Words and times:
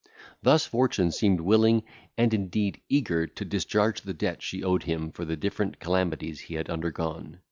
Thus 0.41 0.65
fortune 0.65 1.11
seemed 1.11 1.41
willing, 1.41 1.83
and 2.17 2.33
indeed 2.33 2.81
eager 2.89 3.27
to 3.27 3.45
discharge 3.45 4.01
the 4.01 4.15
debt 4.15 4.41
she 4.41 4.63
owed 4.63 4.81
him 4.81 5.11
for 5.11 5.25
the 5.25 5.37
different 5.37 5.79
calamities 5.79 6.39
he 6.39 6.55
had 6.55 6.71
undergone. 6.71 7.37